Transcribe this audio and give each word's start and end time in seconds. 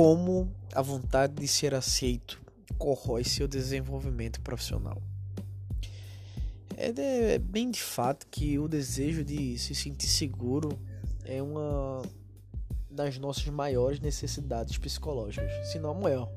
como 0.00 0.50
a 0.74 0.80
vontade 0.80 1.34
de 1.34 1.46
ser 1.46 1.74
aceito 1.74 2.40
corrói 2.78 3.22
seu 3.22 3.46
desenvolvimento 3.46 4.40
profissional. 4.40 4.96
É, 6.74 7.34
é 7.34 7.38
bem 7.38 7.70
de 7.70 7.82
fato 7.82 8.26
que 8.30 8.58
o 8.58 8.66
desejo 8.66 9.22
de 9.22 9.58
se 9.58 9.74
sentir 9.74 10.06
seguro 10.06 10.70
é 11.22 11.42
uma 11.42 12.00
das 12.90 13.18
nossas 13.18 13.44
maiores 13.48 14.00
necessidades 14.00 14.78
psicológicas, 14.78 15.70
se 15.70 15.78
não 15.78 15.90
a 15.90 15.94
maior. 15.94 16.32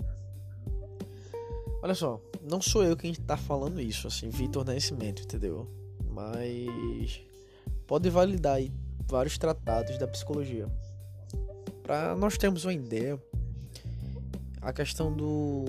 Olha 1.82 1.96
só, 1.96 2.20
não 2.42 2.62
sou 2.62 2.84
eu 2.84 2.98
quem 2.98 3.14
está 3.14 3.38
falando 3.38 3.80
isso, 3.80 4.08
assim, 4.08 4.28
Vitor 4.28 4.66
Nascimento, 4.66 5.24
entendeu? 5.24 5.70
Mas 6.12 7.22
pode 7.88 8.10
validar 8.10 8.56
aí 8.56 8.74
vários 9.08 9.38
tratados 9.38 9.98
da 9.98 10.06
psicologia. 10.06 10.68
Para 11.82 12.14
nós 12.14 12.38
termos 12.38 12.66
uma 12.66 12.74
ideia, 12.74 13.18
a 14.64 14.72
questão 14.74 15.12
do 15.12 15.66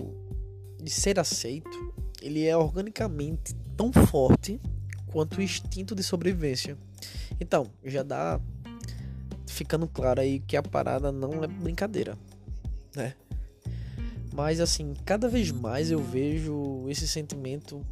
de 0.82 0.90
ser 0.90 1.18
aceito, 1.18 1.94
ele 2.20 2.44
é 2.44 2.56
organicamente 2.56 3.54
tão 3.76 3.92
forte 3.92 4.60
quanto 5.06 5.38
o 5.38 5.42
instinto 5.42 5.94
de 5.94 6.02
sobrevivência. 6.02 6.76
Então, 7.40 7.70
já 7.82 8.02
dá 8.02 8.40
ficando 9.46 9.86
claro 9.86 10.20
aí 10.20 10.40
que 10.40 10.56
a 10.56 10.62
parada 10.62 11.10
não 11.10 11.42
é 11.42 11.46
brincadeira, 11.46 12.18
né? 12.94 13.14
Mas 14.32 14.60
assim, 14.60 14.94
cada 15.04 15.28
vez 15.28 15.50
mais 15.50 15.90
eu 15.90 16.02
vejo 16.02 16.84
esse 16.88 17.06
sentimento 17.06 17.84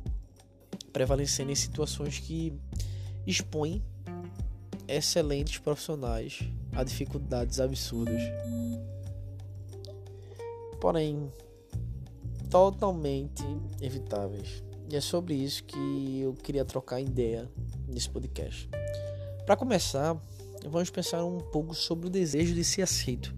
prevalecendo 0.92 1.52
em 1.52 1.54
situações 1.54 2.18
que 2.18 2.52
expõem 3.26 3.82
excelentes 4.88 5.58
profissionais 5.58 6.40
a 6.72 6.82
dificuldades 6.82 7.60
absurdas. 7.60 8.20
Porém, 10.82 11.30
totalmente 12.50 13.44
evitáveis. 13.80 14.64
E 14.90 14.96
é 14.96 15.00
sobre 15.00 15.32
isso 15.32 15.62
que 15.62 16.18
eu 16.20 16.34
queria 16.34 16.64
trocar 16.64 17.00
ideia 17.00 17.48
nesse 17.86 18.10
podcast. 18.10 18.68
Para 19.46 19.56
começar, 19.56 20.20
vamos 20.68 20.90
pensar 20.90 21.24
um 21.24 21.38
pouco 21.38 21.72
sobre 21.72 22.08
o 22.08 22.10
desejo 22.10 22.52
de 22.52 22.64
ser 22.64 22.82
aceito, 22.82 23.32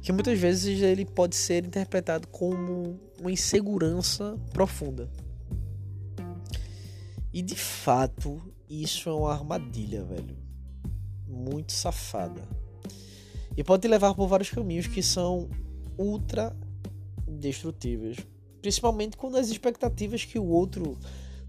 que 0.00 0.12
muitas 0.12 0.38
vezes 0.38 0.80
ele 0.82 1.04
pode 1.04 1.34
ser 1.34 1.66
interpretado 1.66 2.28
como 2.28 3.00
uma 3.20 3.32
insegurança 3.32 4.38
profunda. 4.52 5.10
E 7.32 7.42
de 7.42 7.56
fato, 7.56 8.40
isso 8.70 9.08
é 9.08 9.12
uma 9.12 9.32
armadilha, 9.32 10.04
velho. 10.04 10.36
Muito 11.26 11.72
safada. 11.72 12.46
E 13.56 13.64
pode 13.64 13.82
te 13.82 13.88
levar 13.88 14.14
por 14.14 14.28
vários 14.28 14.50
caminhos 14.50 14.86
que 14.86 15.02
são 15.02 15.50
ultra 15.98 16.56
destrutíveis. 17.34 18.16
Principalmente 18.60 19.16
quando 19.16 19.36
as 19.36 19.48
expectativas 19.48 20.24
que 20.24 20.38
o 20.38 20.46
outro 20.46 20.98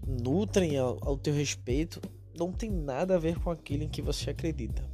nutrem 0.06 0.78
ao, 0.78 0.98
ao 1.02 1.16
teu 1.16 1.34
respeito 1.34 2.00
não 2.38 2.52
tem 2.52 2.70
nada 2.70 3.14
a 3.14 3.18
ver 3.18 3.38
com 3.38 3.50
aquilo 3.50 3.84
em 3.84 3.88
que 3.88 4.02
você 4.02 4.30
acredita. 4.30 4.84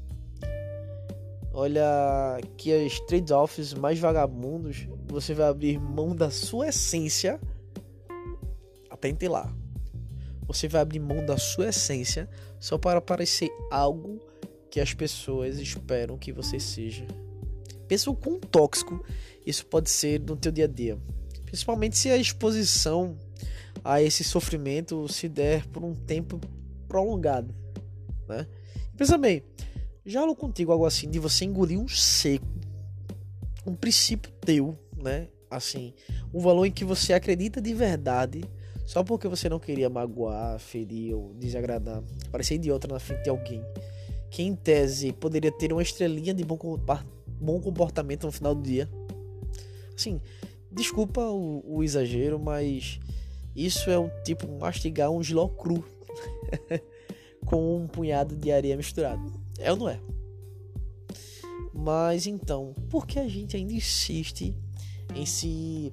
Olha 1.54 2.40
que 2.56 2.72
as 2.72 2.98
trade-offs 3.00 3.74
mais 3.74 3.98
vagabundos, 3.98 4.88
você 5.06 5.34
vai 5.34 5.48
abrir 5.48 5.78
mão 5.78 6.16
da 6.16 6.30
sua 6.30 6.68
essência. 6.68 7.38
Atente 8.88 9.28
lá. 9.28 9.54
Você 10.46 10.66
vai 10.66 10.80
abrir 10.80 11.00
mão 11.00 11.24
da 11.24 11.36
sua 11.36 11.68
essência 11.68 12.28
só 12.58 12.78
para 12.78 13.02
parecer 13.02 13.50
algo 13.70 14.18
que 14.70 14.80
as 14.80 14.94
pessoas 14.94 15.58
esperam 15.58 16.16
que 16.16 16.32
você 16.32 16.58
seja. 16.58 17.06
Pensa 17.92 18.10
o 18.10 18.16
quão 18.16 18.40
tóxico 18.40 19.04
isso 19.44 19.66
pode 19.66 19.90
ser 19.90 20.18
no 20.18 20.34
teu 20.34 20.50
dia 20.50 20.64
a 20.64 20.66
dia. 20.66 20.98
Principalmente 21.44 21.98
se 21.98 22.08
a 22.08 22.16
exposição 22.16 23.18
a 23.84 24.00
esse 24.00 24.24
sofrimento 24.24 25.06
se 25.12 25.28
der 25.28 25.66
por 25.66 25.84
um 25.84 25.94
tempo 25.94 26.40
prolongado, 26.88 27.54
né? 28.26 28.46
pensa 28.96 29.18
bem, 29.18 29.42
já 30.06 30.20
falou 30.20 30.34
contigo 30.34 30.72
algo 30.72 30.86
assim 30.86 31.10
de 31.10 31.18
você 31.18 31.44
engolir 31.44 31.78
um 31.78 31.86
seco, 31.86 32.46
um 33.66 33.74
princípio 33.74 34.32
teu, 34.40 34.74
né? 34.96 35.28
Assim, 35.50 35.92
um 36.32 36.40
valor 36.40 36.64
em 36.64 36.72
que 36.72 36.86
você 36.86 37.12
acredita 37.12 37.60
de 37.60 37.74
verdade, 37.74 38.42
só 38.86 39.04
porque 39.04 39.28
você 39.28 39.50
não 39.50 39.58
queria 39.58 39.90
magoar, 39.90 40.58
ferir 40.58 41.14
ou 41.14 41.34
desagradar, 41.34 42.02
parecer 42.30 42.54
idiota 42.54 42.88
na 42.88 42.98
frente 42.98 43.24
de 43.24 43.28
alguém, 43.28 43.62
que 44.30 44.42
em 44.42 44.56
tese 44.56 45.12
poderia 45.12 45.52
ter 45.52 45.74
uma 45.74 45.82
estrelinha 45.82 46.32
de 46.32 46.42
bom 46.42 46.56
comportamento 46.56 47.20
no 47.42 48.32
final 48.32 48.54
do 48.54 48.62
dia. 48.62 48.88
Assim, 49.94 50.20
desculpa 50.70 51.20
o, 51.20 51.62
o 51.66 51.82
exagero, 51.82 52.38
mas 52.38 52.98
isso 53.54 53.90
é 53.90 53.98
um 53.98 54.10
tipo 54.24 54.48
mastigar 54.58 55.10
um 55.10 55.22
giló 55.22 55.48
cru 55.48 55.84
com 57.44 57.76
um 57.82 57.86
punhado 57.86 58.36
de 58.36 58.50
areia 58.50 58.76
misturado. 58.76 59.32
É 59.58 59.70
ou 59.70 59.76
não 59.76 59.88
é? 59.88 60.00
Mas 61.74 62.26
então, 62.26 62.74
por 62.88 63.06
que 63.06 63.18
a 63.18 63.28
gente 63.28 63.56
ainda 63.56 63.72
insiste 63.72 64.54
em 65.14 65.26
se 65.26 65.92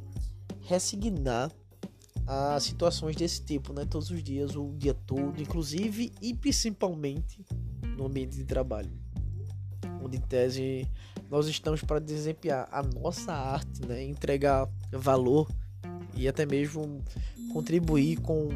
ressignar 0.61 1.51
a 2.27 2.59
situações 2.59 3.16
desse 3.16 3.41
tipo, 3.41 3.73
né? 3.73 3.85
Todos 3.85 4.11
os 4.11 4.23
dias, 4.23 4.55
o 4.55 4.73
dia 4.77 4.93
todo, 4.93 5.41
inclusive 5.41 6.11
e 6.21 6.33
principalmente 6.33 7.43
no 7.97 8.05
ambiente 8.05 8.37
de 8.37 8.45
trabalho, 8.45 8.91
onde 10.03 10.17
em 10.17 10.21
tese 10.21 10.87
nós 11.29 11.47
estamos 11.47 11.81
para 11.81 12.00
desempenhar 12.00 12.67
a 12.72 12.81
nossa 12.81 13.31
arte, 13.31 13.85
né? 13.85 14.03
Entregar 14.03 14.67
valor 14.91 15.47
e 16.16 16.28
até 16.28 16.45
mesmo 16.45 17.03
contribuir 17.53 18.17
com 18.22 18.50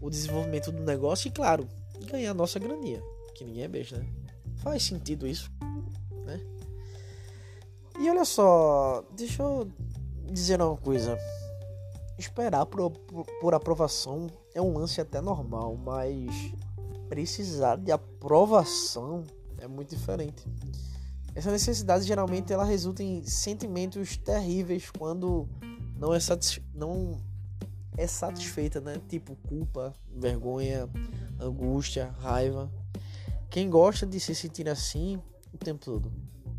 o 0.00 0.08
desenvolvimento 0.08 0.70
do 0.70 0.82
negócio 0.82 1.28
e, 1.28 1.30
claro, 1.30 1.68
ganhar 2.10 2.30
a 2.30 2.34
nossa 2.34 2.58
graninha 2.58 3.02
que 3.34 3.44
ninguém 3.44 3.64
é 3.64 3.68
né? 3.68 4.06
Faz 4.56 4.84
sentido 4.84 5.26
isso, 5.26 5.50
né? 6.24 6.40
E 7.98 8.08
olha 8.08 8.24
só, 8.24 9.04
deixa 9.12 9.42
eu 9.42 9.70
dizer 10.30 10.62
uma 10.62 10.76
coisa. 10.76 11.18
Esperar 12.16 12.64
por, 12.64 12.90
por, 12.90 13.26
por 13.40 13.54
aprovação 13.54 14.28
é 14.54 14.62
um 14.62 14.78
lance 14.78 15.00
até 15.00 15.20
normal, 15.20 15.76
mas 15.76 16.30
precisar 17.08 17.76
de 17.76 17.90
aprovação 17.90 19.24
é 19.58 19.66
muito 19.66 19.96
diferente. 19.96 20.46
Essa 21.34 21.50
necessidade 21.50 22.06
geralmente 22.06 22.52
ela 22.52 22.64
resulta 22.64 23.02
em 23.02 23.24
sentimentos 23.24 24.16
terríveis 24.16 24.90
quando 24.90 25.48
não 25.98 26.14
é, 26.14 26.20
satis... 26.20 26.60
não 26.72 27.20
é 27.96 28.06
satisfeita, 28.06 28.80
né? 28.80 29.00
Tipo 29.08 29.36
culpa, 29.48 29.92
vergonha, 30.14 30.88
angústia, 31.40 32.14
raiva. 32.20 32.70
Quem 33.50 33.68
gosta 33.68 34.06
de 34.06 34.20
se 34.20 34.34
sentir 34.34 34.68
assim 34.68 35.20
o 35.52 35.58
tempo 35.58 35.84
todo? 35.84 36.12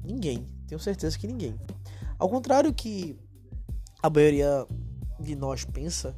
Ninguém. 0.03 0.45
Tenho 0.67 0.79
certeza 0.79 1.17
que 1.17 1.27
ninguém. 1.27 1.55
Ao 2.17 2.29
contrário 2.29 2.73
que 2.73 3.17
a 4.01 4.09
maioria 4.09 4.65
de 5.19 5.35
nós 5.35 5.65
pensa, 5.65 6.15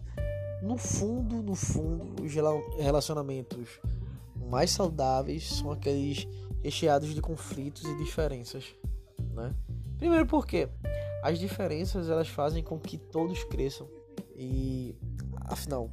no 0.62 0.78
fundo, 0.78 1.41
no 1.41 1.56
fundo, 1.56 2.23
os 2.23 2.34
relacionamentos 2.79 3.79
mais 4.50 4.72
saudáveis 4.72 5.47
são 5.56 5.72
aqueles 5.72 6.28
recheados 6.67 7.16
de 7.16 7.22
conflitos 7.22 7.85
e 7.85 7.97
diferenças, 7.97 8.66
né? 9.33 9.55
Primeiro 9.97 10.25
porque 10.25 10.67
as 11.23 11.39
diferenças 11.39 12.09
elas 12.09 12.28
fazem 12.28 12.61
com 12.61 12.78
que 12.78 12.97
todos 12.97 13.41
cresçam 13.45 13.88
e 14.35 14.94
afinal, 15.45 15.89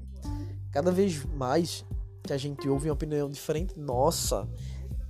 cada 0.73 0.91
vez 0.91 1.25
mais 1.27 1.85
que 2.25 2.33
a 2.33 2.37
gente 2.37 2.69
ouve 2.69 2.89
uma 2.89 2.95
opinião 2.95 3.31
diferente, 3.31 3.79
nossa, 3.79 4.49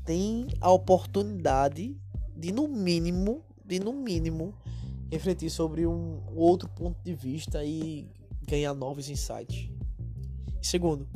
tem 0.05 0.49
a 0.61 0.71
oportunidade 0.71 1.97
de 2.37 2.53
no 2.53 2.69
mínimo, 2.69 3.43
de 3.65 3.81
no 3.81 3.95
mínimo 3.95 4.55
refletir 5.11 5.49
sobre 5.49 5.87
um 5.87 6.21
outro 6.37 6.69
ponto 6.69 7.03
de 7.03 7.15
vista 7.15 7.65
e 7.65 8.07
ganhar 8.47 8.75
novos 8.75 9.09
insights. 9.09 9.71
Segundo, 10.61 11.09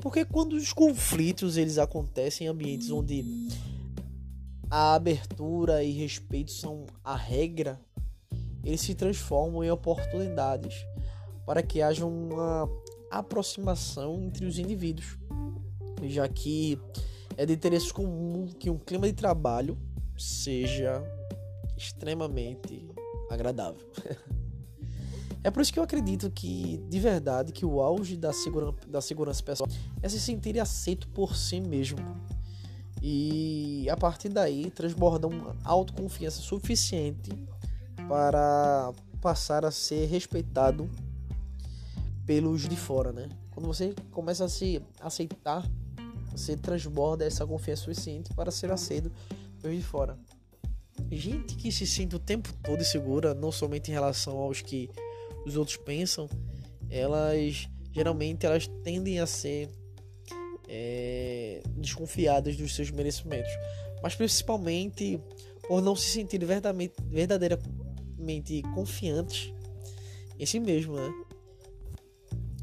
porque 0.00 0.24
quando 0.24 0.54
os 0.54 0.72
conflitos 0.72 1.56
eles 1.56 1.78
acontecem 1.78 2.46
em 2.46 2.50
ambientes 2.50 2.90
onde 2.90 3.24
a 4.70 4.94
abertura 4.94 5.82
e 5.82 5.92
respeito 5.92 6.52
são 6.52 6.86
a 7.04 7.16
regra, 7.16 7.80
eles 8.64 8.80
se 8.80 8.94
transformam 8.94 9.64
em 9.64 9.70
oportunidades 9.70 10.86
para 11.44 11.62
que 11.62 11.82
haja 11.82 12.06
uma 12.06 12.68
aproximação 13.10 14.22
entre 14.22 14.46
os 14.46 14.58
indivíduos, 14.58 15.18
já 16.04 16.28
que 16.28 16.78
é 17.36 17.44
de 17.44 17.52
interesse 17.52 17.92
comum 17.92 18.46
que 18.46 18.70
um 18.70 18.78
clima 18.78 19.06
de 19.06 19.12
trabalho 19.12 19.76
seja 20.16 21.02
extremamente 21.76 22.88
agradável. 23.30 23.86
é 25.42 25.50
por 25.50 25.62
isso 25.62 25.72
que 25.72 25.78
eu 25.78 25.82
acredito 25.82 26.30
que, 26.30 26.82
de 26.88 27.00
verdade, 27.00 27.52
que 27.52 27.64
o 27.64 27.80
auge 27.80 28.16
da, 28.16 28.32
segura 28.32 28.74
da 28.86 29.00
segurança 29.00 29.42
pessoal 29.42 29.68
é 30.02 30.08
se 30.08 30.20
sentir 30.20 30.58
aceito 30.60 31.08
por 31.08 31.34
si 31.34 31.60
mesmo. 31.60 31.98
E 33.02 33.88
a 33.90 33.96
partir 33.96 34.28
daí 34.28 34.70
transbordar 34.70 35.30
uma 35.30 35.56
autoconfiança 35.64 36.42
suficiente 36.42 37.32
para 38.06 38.92
passar 39.22 39.64
a 39.64 39.70
ser 39.70 40.06
respeitado 40.06 40.90
pelos 42.26 42.68
de 42.68 42.76
fora, 42.76 43.10
né? 43.10 43.28
Quando 43.50 43.66
você 43.66 43.94
começa 44.10 44.44
a 44.44 44.48
se 44.48 44.82
aceitar, 45.00 45.66
você 46.30 46.56
transborda 46.56 47.24
essa 47.24 47.46
confiança 47.46 47.84
suficiente 47.84 48.32
para 48.34 48.50
ser 48.50 48.70
aceito 48.70 49.10
pelos 49.62 49.76
de 49.78 49.82
fora. 49.82 50.18
Gente 51.10 51.56
que 51.56 51.72
se 51.72 51.86
sente 51.86 52.14
o 52.14 52.18
tempo 52.18 52.52
todo 52.62 52.80
insegura, 52.80 53.32
não 53.32 53.50
somente 53.50 53.90
em 53.90 53.94
relação 53.94 54.36
aos 54.36 54.60
que 54.60 54.90
os 55.50 55.56
outros 55.56 55.76
pensam, 55.76 56.28
elas 56.88 57.68
geralmente 57.92 58.46
elas 58.46 58.66
tendem 58.84 59.18
a 59.18 59.26
ser 59.26 59.68
é, 60.68 61.62
desconfiadas 61.76 62.56
dos 62.56 62.74
seus 62.74 62.90
merecimentos, 62.90 63.50
mas 64.02 64.14
principalmente 64.14 65.20
por 65.66 65.82
não 65.82 65.96
se 65.96 66.08
sentir 66.08 66.40
verdadeiramente 66.44 68.62
confiantes 68.74 69.52
em 70.38 70.46
si 70.46 70.58
mesmo, 70.58 70.96
né? 70.96 71.12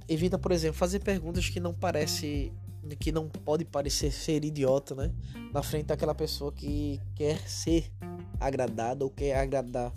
Evita, 0.10 0.40
por 0.40 0.52
exemplo, 0.52 0.78
fazer 0.78 1.00
perguntas 1.00 1.50
que 1.50 1.60
não 1.60 1.74
parece 1.74 2.52
que 3.00 3.12
não 3.12 3.28
pode 3.28 3.66
parecer 3.66 4.12
ser 4.12 4.46
idiota, 4.46 4.96
né? 4.96 5.14
Na 5.54 5.62
frente 5.62 5.88
daquela 5.88 6.16
pessoa 6.16 6.52
que 6.52 7.02
quer 7.16 7.38
ser 7.48 7.92
agradada 8.40 9.04
ou 9.04 9.12
quer 9.12 9.36
agradar. 9.36 9.94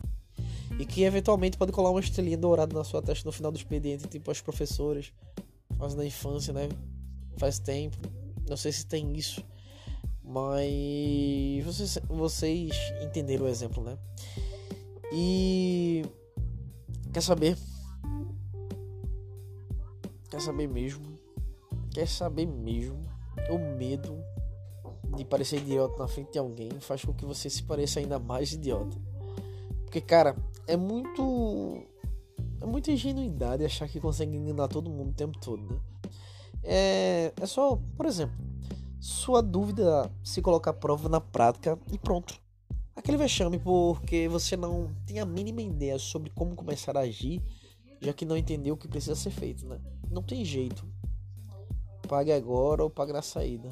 E 0.78 0.86
que 0.86 1.02
eventualmente 1.02 1.58
pode 1.58 1.72
colar 1.72 1.90
uma 1.90 2.00
estrelinha 2.00 2.38
dourada 2.38 2.76
na 2.76 2.84
sua 2.84 3.02
testa 3.02 3.28
no 3.28 3.32
final 3.32 3.52
do 3.52 3.58
expediente, 3.58 4.08
tipo 4.08 4.30
as 4.30 4.40
professoras 4.40 5.12
fazem 5.76 5.98
na 5.98 6.04
infância, 6.04 6.52
né? 6.52 6.68
Faz 7.36 7.58
tempo. 7.58 7.96
Não 8.48 8.56
sei 8.56 8.72
se 8.72 8.86
tem 8.86 9.12
isso. 9.14 9.44
Mas 10.22 11.64
vocês, 11.64 11.98
vocês 12.08 12.70
entenderam 13.02 13.46
o 13.46 13.48
exemplo, 13.48 13.82
né? 13.82 13.98
E 15.12 16.04
quer 17.12 17.20
saber? 17.20 17.56
Quer 20.30 20.40
saber 20.40 20.68
mesmo? 20.68 21.18
Quer 21.92 22.06
saber 22.06 22.46
mesmo? 22.46 23.04
O 23.50 23.58
medo 23.58 24.22
de 25.16 25.24
parecer 25.24 25.58
idiota 25.58 25.98
na 25.98 26.06
frente 26.06 26.32
de 26.32 26.38
alguém 26.38 26.70
faz 26.78 27.04
com 27.04 27.12
que 27.12 27.24
você 27.24 27.50
se 27.50 27.62
pareça 27.64 27.98
ainda 27.98 28.18
mais 28.18 28.52
idiota. 28.52 28.96
Porque, 29.90 30.00
cara, 30.00 30.36
é 30.68 30.76
muito. 30.76 31.82
É 32.60 32.64
muita 32.64 32.92
ingenuidade 32.92 33.64
achar 33.64 33.88
que 33.88 33.98
consegue 33.98 34.36
enganar 34.36 34.68
todo 34.68 34.88
mundo 34.88 35.10
o 35.10 35.14
tempo 35.14 35.36
todo, 35.40 35.60
né? 35.64 35.80
É, 36.62 37.32
é 37.34 37.46
só, 37.46 37.74
por 37.96 38.06
exemplo, 38.06 38.36
sua 39.00 39.42
dúvida 39.42 40.08
se 40.22 40.40
colocar 40.40 40.74
prova 40.74 41.08
na 41.08 41.20
prática 41.20 41.76
e 41.90 41.98
pronto. 41.98 42.40
Aquele 42.94 43.16
vexame 43.16 43.58
porque 43.58 44.28
você 44.28 44.56
não 44.56 44.94
tem 45.06 45.18
a 45.18 45.26
mínima 45.26 45.60
ideia 45.60 45.98
sobre 45.98 46.30
como 46.30 46.54
começar 46.54 46.96
a 46.96 47.00
agir, 47.00 47.42
já 48.00 48.12
que 48.12 48.24
não 48.24 48.36
entendeu 48.36 48.74
o 48.74 48.76
que 48.76 48.86
precisa 48.86 49.16
ser 49.16 49.30
feito, 49.30 49.66
né? 49.66 49.80
Não 50.08 50.22
tem 50.22 50.44
jeito. 50.44 50.86
Pague 52.06 52.30
agora 52.30 52.84
ou 52.84 52.90
pague 52.90 53.12
na 53.12 53.22
saída. 53.22 53.68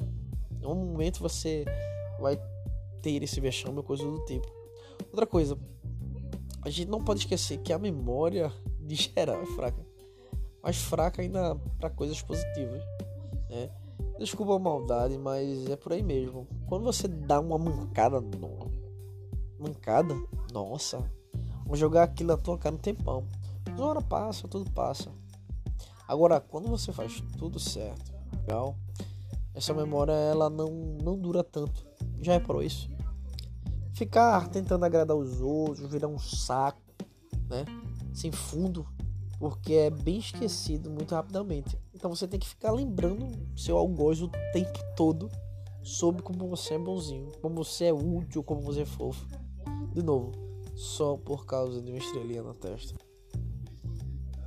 Em 0.61 0.65
um 0.65 0.75
momento 0.75 1.21
você 1.21 1.63
vai 2.19 2.37
ter 3.01 3.23
esse 3.23 3.39
vexame 3.39 3.77
ou 3.77 3.83
coisa 3.83 4.03
do 4.03 4.19
tipo. 4.25 4.51
Outra 5.11 5.25
coisa, 5.25 5.57
a 6.61 6.69
gente 6.69 6.89
não 6.89 7.03
pode 7.03 7.21
esquecer 7.21 7.57
que 7.59 7.71
a 7.71 7.79
memória 7.79 8.51
de 8.79 8.95
geral 8.95 9.41
é 9.41 9.45
fraca. 9.45 9.85
Mas 10.61 10.77
fraca 10.77 11.21
ainda 11.21 11.55
para 11.79 11.89
coisas 11.89 12.21
positivas, 12.21 12.81
né? 13.49 13.69
Desculpa 14.17 14.55
a 14.55 14.59
maldade, 14.59 15.17
mas 15.17 15.69
é 15.69 15.77
por 15.77 15.93
aí 15.93 16.03
mesmo. 16.03 16.45
Quando 16.67 16.83
você 16.83 17.07
dá 17.07 17.39
uma 17.39 17.57
mancada, 17.57 18.19
no... 18.19 18.69
mancada, 19.57 20.13
nossa, 20.51 21.09
vou 21.65 21.77
jogar 21.77 22.03
aquilo 22.03 22.29
na 22.29 22.37
tua 22.37 22.57
cara 22.57 22.75
um 22.75 22.77
tempão. 22.77 23.25
Uma 23.69 23.85
hora 23.85 24.01
passa, 24.01 24.47
tudo 24.47 24.69
passa. 24.71 25.09
Agora, 26.05 26.41
quando 26.41 26.67
você 26.67 26.91
faz 26.91 27.23
tudo 27.37 27.59
certo, 27.59 28.11
legal, 28.41 28.75
essa 29.53 29.73
memória 29.73 30.11
ela 30.11 30.49
não, 30.49 30.67
não 31.01 31.17
dura 31.17 31.43
tanto. 31.43 31.87
Já 32.21 32.39
por 32.41 32.63
isso? 32.63 32.89
Ficar 33.99 34.47
tentando 34.47 34.85
agradar 34.85 35.17
os 35.17 35.41
outros, 35.41 35.91
virar 35.91 36.07
um 36.07 36.17
saco, 36.17 36.79
né? 37.49 37.65
Sem 38.13 38.31
fundo, 38.31 38.87
porque 39.37 39.73
é 39.73 39.89
bem 39.89 40.19
esquecido 40.19 40.89
muito 40.89 41.13
rapidamente. 41.13 41.77
Então 41.93 42.09
você 42.09 42.25
tem 42.25 42.39
que 42.39 42.47
ficar 42.47 42.71
lembrando 42.71 43.29
seu 43.57 43.77
algoz 43.77 44.21
o 44.21 44.29
tempo 44.53 44.79
todo 44.95 45.29
sobre 45.83 46.21
como 46.21 46.47
você 46.47 46.75
é 46.75 46.79
bonzinho, 46.79 47.29
como 47.41 47.55
você 47.55 47.87
é 47.87 47.93
útil, 47.93 48.41
como 48.41 48.61
você 48.61 48.83
é 48.83 48.85
fofo. 48.85 49.27
De 49.91 50.01
novo, 50.01 50.31
só 50.77 51.17
por 51.17 51.45
causa 51.45 51.81
de 51.81 51.91
uma 51.91 51.97
estrelinha 51.97 52.41
na 52.41 52.53
testa. 52.53 52.95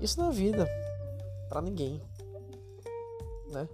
Isso 0.01 0.19
na 0.19 0.31
vida, 0.31 0.67
para 1.51 1.61
ninguém, 1.61 2.01
né? 3.51 3.69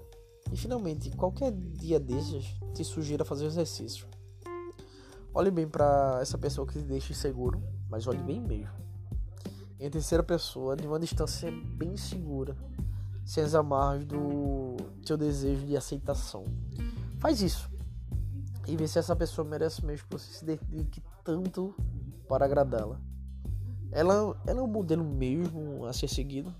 E 0.53 0.57
finalmente, 0.57 1.09
qualquer 1.13 1.53
dia 1.53 2.01
desses 2.01 2.47
te 2.75 2.83
sugiro 2.83 3.25
fazer 3.25 3.47
exercício. 3.47 4.09
Olhe 5.39 5.53
bem 5.53 5.69
para 5.69 6.19
essa 6.21 6.37
pessoa 6.37 6.67
que 6.67 6.73
te 6.73 6.85
deixa 6.85 7.13
inseguro, 7.13 7.63
mas 7.89 8.09
olhe 8.09 8.21
bem 8.21 8.41
mesmo. 8.41 8.75
Em 9.79 9.89
terceira 9.89 10.21
pessoa, 10.21 10.75
de 10.75 10.85
uma 10.85 10.99
distância 10.99 11.49
bem 11.77 11.97
segura, 11.97 12.57
sem 13.25 13.45
as 13.45 13.55
amarras 13.55 14.05
do 14.05 14.77
seu 15.07 15.17
desejo 15.17 15.65
de 15.65 15.77
aceitação. 15.77 16.45
Faz 17.21 17.41
isso 17.41 17.71
e 18.67 18.77
vê 18.77 18.89
se 18.89 18.99
essa 18.99 19.15
pessoa 19.15 19.47
merece 19.47 19.87
mesmo 19.87 20.09
que 20.09 20.19
você 20.19 20.29
se 20.29 20.45
dedique 20.45 21.01
tanto 21.23 21.73
para 22.29 22.45
agradá-la. 22.45 23.01
Ela, 23.93 24.37
ela 24.45 24.59
é 24.59 24.63
um 24.63 24.67
modelo 24.67 25.05
mesmo 25.05 25.87
a 25.87 25.93
ser 25.93 26.09
seguido. 26.09 26.53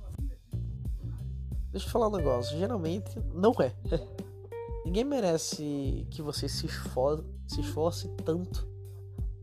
Deixa 1.73 1.89
eu 1.89 1.91
falar 1.91 2.07
um 2.07 2.17
negócio. 2.17 2.57
Geralmente 2.57 3.19
não 3.35 3.53
é. 3.59 3.75
Ninguém 4.87 5.03
merece 5.05 6.07
que 6.13 6.23
você 6.23 6.49
se 6.49 6.67
esforce, 6.67 7.25
se 7.49 7.61
esforce 7.61 8.09
tanto 8.25 8.68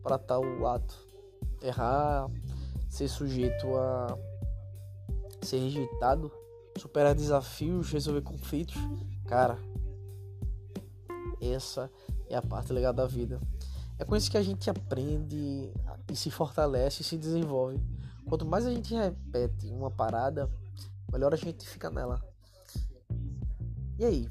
para 0.06 0.20
tal 0.20 0.44
ato. 0.68 0.96
Errar, 1.64 2.30
ser 2.88 3.08
sujeito 3.08 3.76
a 3.76 4.16
ser 5.42 5.58
rejeitado, 5.58 6.32
superar 6.78 7.16
desafios, 7.16 7.92
resolver 7.92 8.22
conflitos. 8.22 8.76
Cara, 9.26 9.58
essa 11.42 11.92
é 12.30 12.36
a 12.36 12.42
parte 12.42 12.72
legal 12.72 12.94
da 12.94 13.08
vida. 13.08 13.42
É 13.98 14.06
com 14.06 14.16
isso 14.16 14.30
que 14.30 14.38
a 14.38 14.44
gente 14.44 14.70
aprende 14.70 15.74
e 16.12 16.16
se 16.16 16.30
fortalece 16.30 17.02
e 17.02 17.06
se 17.06 17.18
desenvolve. 17.18 17.82
Quanto 18.28 18.46
mais 18.46 18.66
a 18.68 18.72
gente 18.72 18.94
repete 18.94 19.72
uma 19.72 19.90
parada, 19.90 20.48
melhor 21.12 21.34
a 21.34 21.38
gente 21.38 21.68
fica 21.68 21.90
nela. 21.90 22.24
E 23.98 24.06
aí? 24.06 24.30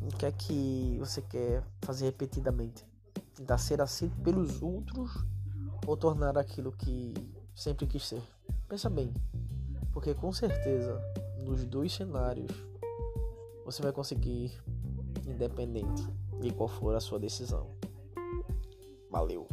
O 0.00 0.16
que 0.16 0.24
é 0.24 0.32
que 0.32 0.96
você 0.98 1.20
quer 1.20 1.62
fazer 1.82 2.06
repetidamente? 2.06 2.91
Tentar 3.34 3.58
ser 3.58 3.80
aceito 3.80 4.16
pelos 4.20 4.62
outros 4.62 5.24
ou 5.86 5.96
tornar 5.96 6.36
aquilo 6.36 6.72
que 6.72 7.14
sempre 7.54 7.86
quis 7.86 8.06
ser? 8.06 8.22
Pensa 8.68 8.90
bem, 8.90 9.12
porque 9.92 10.14
com 10.14 10.32
certeza 10.32 11.00
nos 11.44 11.64
dois 11.64 11.92
cenários 11.92 12.52
você 13.64 13.82
vai 13.82 13.92
conseguir, 13.92 14.52
independente 15.26 16.06
de 16.40 16.50
qual 16.52 16.68
for 16.68 16.94
a 16.94 17.00
sua 17.00 17.18
decisão. 17.18 17.70
Valeu! 19.10 19.46